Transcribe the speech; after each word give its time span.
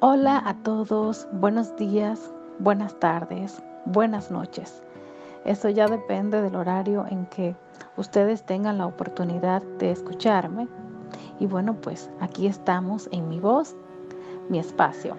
Hola 0.00 0.40
a 0.46 0.54
todos, 0.62 1.26
buenos 1.32 1.74
días, 1.74 2.32
buenas 2.60 2.94
tardes, 3.00 3.60
buenas 3.84 4.30
noches. 4.30 4.80
Eso 5.44 5.70
ya 5.70 5.88
depende 5.88 6.40
del 6.40 6.54
horario 6.54 7.04
en 7.10 7.26
que 7.26 7.56
ustedes 7.96 8.46
tengan 8.46 8.78
la 8.78 8.86
oportunidad 8.86 9.60
de 9.80 9.90
escucharme. 9.90 10.68
Y 11.40 11.46
bueno, 11.46 11.74
pues 11.80 12.08
aquí 12.20 12.46
estamos 12.46 13.08
en 13.10 13.28
mi 13.28 13.40
voz, 13.40 13.74
mi 14.48 14.60
espacio. 14.60 15.16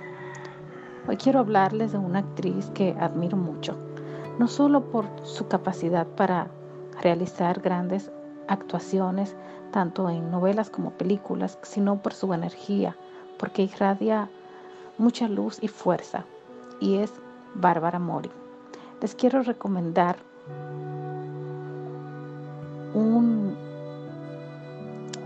Hoy 1.10 1.18
quiero 1.18 1.40
hablarles 1.40 1.92
de 1.92 1.98
una 1.98 2.20
actriz 2.20 2.72
que 2.74 2.96
admiro 3.02 3.36
mucho, 3.36 3.76
no 4.38 4.48
solo 4.48 4.92
por 4.92 5.08
su 5.24 5.50
capacidad 5.50 6.08
para 6.08 6.48
realizar 7.02 7.60
grandes 7.60 8.10
actuaciones, 8.48 9.36
tanto 9.72 10.10
en 10.10 10.32
novelas 10.32 10.70
como 10.70 10.92
películas, 10.92 11.60
sino 11.64 12.02
por 12.02 12.14
su 12.14 12.34
energía, 12.34 12.96
porque 13.38 13.64
irradia 13.64 14.30
mucha 15.00 15.28
luz 15.28 15.58
y 15.62 15.68
fuerza, 15.68 16.26
y 16.80 16.98
es 16.98 17.12
Bárbara 17.56 17.98
Mori. 17.98 18.30
Les 19.02 19.16
quiero 19.16 19.42
recomendar 19.42 20.18
un, 22.94 23.56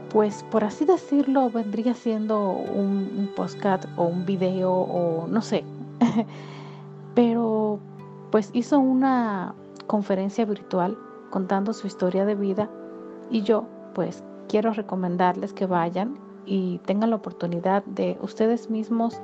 pues 0.10 0.44
por 0.52 0.64
así 0.64 0.86
decirlo, 0.86 1.50
vendría 1.50 1.94
siendo 1.94 2.52
un, 2.52 3.12
un 3.18 3.30
postcard 3.36 3.86
o 3.98 4.06
un 4.06 4.26
video 4.26 4.72
o 4.72 5.28
no 5.28 5.42
sé, 5.42 5.66
pero 7.16 7.80
pues 8.32 8.50
hizo 8.54 8.80
una 8.80 9.54
conferencia 9.88 10.46
virtual 10.46 10.98
contando 11.30 11.74
su 11.74 11.88
historia 11.88 12.26
de 12.26 12.36
vida 12.36 12.70
y 13.30 13.42
yo 13.42 13.66
pues 13.94 14.24
quiero 14.48 14.74
recomendarles 14.74 15.54
que 15.54 15.66
vayan 15.66 16.18
y 16.46 16.80
tengan 16.80 17.10
la 17.10 17.16
oportunidad 17.16 17.84
de 17.86 18.18
ustedes 18.22 18.70
mismos 18.70 19.20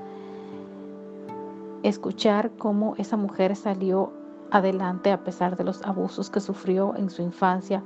escuchar 1.84 2.52
cómo 2.58 2.96
esa 2.98 3.18
mujer 3.18 3.56
salió 3.56 4.12
adelante 4.52 5.12
a 5.12 5.24
pesar 5.24 5.56
de 5.56 5.64
los 5.64 5.84
abusos 5.84 6.30
que 6.30 6.40
sufrió 6.40 6.96
en 6.96 7.10
su 7.10 7.22
infancia 7.22 7.84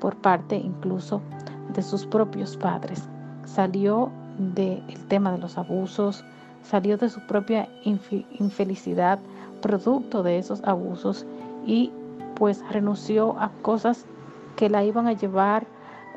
por 0.00 0.16
parte 0.16 0.56
incluso 0.56 1.20
de 1.72 1.82
sus 1.82 2.06
propios 2.06 2.56
padres. 2.56 3.08
Salió 3.44 4.10
del 4.38 4.82
tema 5.08 5.32
de 5.32 5.38
los 5.38 5.58
abusos, 5.58 6.24
salió 6.62 6.96
de 6.96 7.08
su 7.08 7.20
propia 7.26 7.68
infelicidad 7.84 9.18
producto 9.62 10.22
de 10.22 10.38
esos 10.38 10.62
abusos 10.64 11.26
y 11.66 11.90
pues 12.34 12.62
renunció 12.70 13.38
a 13.38 13.50
cosas 13.62 14.04
que 14.56 14.68
la 14.68 14.84
iban 14.84 15.06
a 15.06 15.12
llevar 15.12 15.66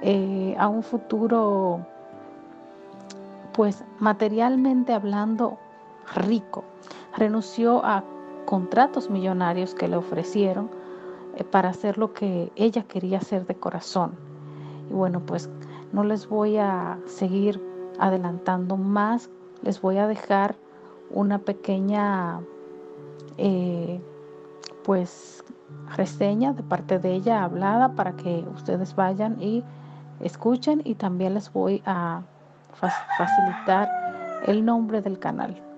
eh, 0.02 0.56
a 0.58 0.67
un 0.67 0.84
futuro 0.84 1.86
pues 3.53 3.84
materialmente 4.00 4.94
hablando 4.94 5.58
rico 6.15 6.63
renunció 7.17 7.83
a 7.85 8.03
contratos 8.45 9.09
millonarios 9.09 9.75
que 9.75 9.88
le 9.88 9.95
ofrecieron 9.95 10.69
eh, 11.35 11.43
para 11.43 11.69
hacer 11.69 11.97
lo 11.97 12.13
que 12.13 12.51
ella 12.55 12.83
quería 12.83 13.19
hacer 13.19 13.45
de 13.45 13.55
corazón. 13.55 14.17
Y 14.89 14.93
bueno, 14.93 15.21
pues 15.25 15.49
no 15.91 16.03
les 16.03 16.27
voy 16.27 16.57
a 16.57 16.97
seguir 17.05 17.61
adelantando 17.99 18.77
más, 18.77 19.29
les 19.61 19.81
voy 19.81 19.97
a 19.97 20.07
dejar 20.07 20.55
una 21.11 21.39
pequeña 21.39 22.39
eh, 23.38 24.01
pues 24.83 25.44
reseña 25.95 26.53
de 26.53 26.63
parte 26.63 26.99
de 26.99 27.13
ella 27.13 27.44
hablada 27.44 27.94
para 27.95 28.13
que 28.13 28.45
ustedes 28.53 28.95
vayan 28.95 29.41
y 29.41 29.63
escuchen 30.21 30.81
y 30.83 30.95
también 30.95 31.33
les 31.33 31.51
voy 31.51 31.81
a 31.85 32.21
facilitar 33.17 33.89
el 34.47 34.63
nombre 34.66 35.01
del 35.01 35.19
canal. 35.19 35.69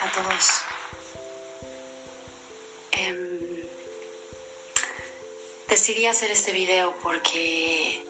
A 0.00 0.12
todos. 0.12 0.62
Em, 2.92 3.64
decidí 5.68 6.06
hacer 6.06 6.30
este 6.30 6.52
video 6.52 6.94
porque 7.02 8.04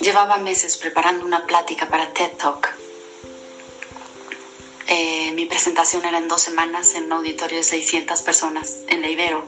llevaba 0.00 0.36
meses 0.38 0.76
preparando 0.76 1.24
una 1.24 1.46
plática 1.46 1.88
para 1.88 2.12
TED 2.12 2.32
Talk. 2.36 2.74
Eh, 4.86 5.32
mi 5.32 5.46
presentación 5.46 6.04
era 6.04 6.18
en 6.18 6.28
dos 6.28 6.42
semanas 6.42 6.94
en 6.94 7.04
un 7.04 7.12
auditorio 7.12 7.58
de 7.58 7.64
600 7.64 8.20
personas 8.22 8.80
en 8.88 9.00
la 9.00 9.08
Ibero. 9.08 9.46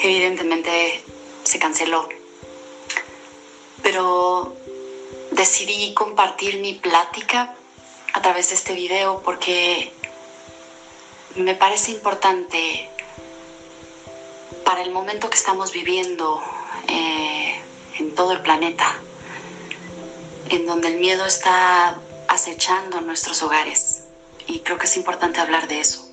Evidentemente 0.00 1.02
se 1.42 1.58
canceló. 1.58 2.08
Pero 3.82 4.56
decidí 5.32 5.92
compartir 5.94 6.58
mi 6.58 6.74
plática 6.74 7.56
a 8.12 8.22
través 8.22 8.50
de 8.50 8.54
este 8.54 8.74
video 8.74 9.20
porque 9.24 9.92
me 11.36 11.54
parece 11.54 11.92
importante 11.92 12.88
para 14.64 14.82
el 14.82 14.90
momento 14.90 15.30
que 15.30 15.36
estamos 15.36 15.72
viviendo 15.72 16.42
eh, 16.88 17.60
en 17.98 18.14
todo 18.14 18.32
el 18.32 18.40
planeta, 18.40 19.00
en 20.50 20.66
donde 20.66 20.88
el 20.88 20.98
miedo 20.98 21.26
está 21.26 22.00
acechando 22.28 23.00
nuestros 23.00 23.42
hogares. 23.42 24.04
Y 24.46 24.60
creo 24.60 24.78
que 24.78 24.86
es 24.86 24.96
importante 24.96 25.40
hablar 25.40 25.68
de 25.68 25.80
eso. 25.80 26.08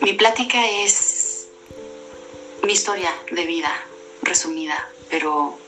Mi 0.00 0.12
plática 0.12 0.66
es 0.68 1.48
mi 2.62 2.72
historia 2.72 3.12
de 3.30 3.44
vida 3.46 3.72
resumida, 4.22 4.88
pero 5.10 5.58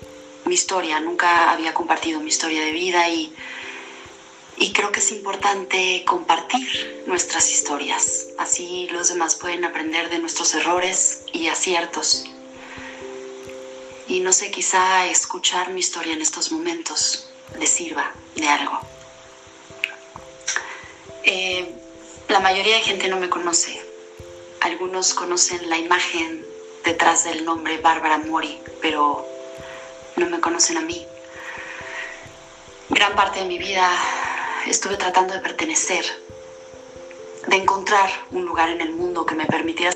mi 0.45 0.55
historia, 0.55 1.01
nunca 1.01 1.51
había 1.51 1.75
compartido 1.75 2.21
mi 2.21 2.29
historia 2.29 2.65
de 2.65 2.73
vida 2.73 3.09
y 3.09 3.33
y 4.61 4.73
creo 4.73 4.91
que 4.91 5.01
es 5.01 5.13
importante 5.13 6.03
compartir 6.05 7.05
nuestras 7.07 7.51
historias, 7.51 8.29
así 8.39 8.89
los 8.91 9.09
demás 9.09 9.37
pueden 9.37 9.65
aprender 9.65 10.11
de 10.11 10.19
nuestros 10.19 10.53
errores 10.55 11.23
y 11.33 11.47
aciertos. 11.47 12.25
Y 14.09 14.21
no 14.21 14.33
sé, 14.33 14.51
quizá 14.51 15.07
escuchar 15.07 15.71
mi 15.71 15.81
historia 15.81 16.15
en 16.15 16.23
estos 16.23 16.51
momentos 16.51 17.29
les 17.59 17.71
sirva 17.71 18.13
de 18.35 18.49
algo. 18.49 18.81
Eh, 21.23 21.75
la 22.29 22.41
mayoría 22.41 22.77
de 22.77 22.83
gente 22.83 23.09
no 23.09 23.21
me 23.21 23.29
conoce. 23.29 23.81
Algunos 24.61 25.15
conocen 25.15 25.71
la 25.71 25.79
imagen 25.79 26.45
detrás 26.85 27.25
del 27.25 27.45
nombre 27.45 27.79
Bárbara 27.79 28.19
Mori, 28.19 28.59
pero 28.83 29.29
no 30.17 30.27
me 30.27 30.41
conocen 30.41 30.79
a 30.79 30.81
mí. 30.81 31.07
Gran 32.89 33.15
parte 33.15 33.41
de 33.41 33.45
mi 33.45 33.59
vida 33.59 33.91
estuve 34.67 34.97
tratando 34.97 35.35
de 35.35 35.41
pertenecer, 35.41 36.05
de 37.47 37.57
encontrar 37.57 38.11
un 38.31 38.45
lugar 38.45 38.71
en 38.71 38.81
el 38.81 38.93
mundo 38.93 39.25
que 39.25 39.35
me 39.35 39.47
permitiera 39.47 39.93